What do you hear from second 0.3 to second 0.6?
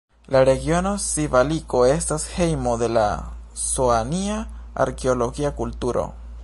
La